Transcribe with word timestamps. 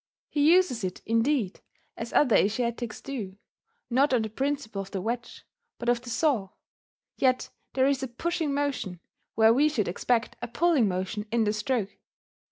He 0.29 0.51
uses 0.51 0.83
it, 0.83 0.99
indeed, 1.05 1.59
as 1.95 2.11
other 2.11 2.35
Asiatics 2.35 3.01
do, 3.01 3.37
not 3.87 4.15
on 4.15 4.23
the 4.23 4.31
principle 4.31 4.81
of 4.81 4.89
the 4.89 4.99
wedge, 4.99 5.45
but 5.77 5.89
of 5.89 6.01
the 6.01 6.09
saw; 6.09 6.49
yet 7.17 7.51
there 7.73 7.85
is 7.85 8.01
a 8.01 8.07
pushing 8.07 8.51
motion 8.51 8.99
where 9.35 9.53
we 9.53 9.69
should 9.69 9.87
expect 9.87 10.37
a 10.41 10.47
pulling 10.47 10.87
motion 10.87 11.27
in 11.31 11.43
the 11.43 11.53
stroke 11.53 11.99